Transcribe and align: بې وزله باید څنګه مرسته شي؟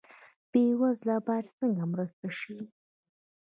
بې 0.51 0.63
وزله 0.79 1.15
باید 1.27 1.47
څنګه 1.57 1.83
مرسته 1.93 2.27
شي؟ 2.39 2.57